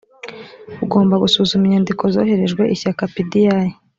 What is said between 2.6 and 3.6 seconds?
ishyaka pdi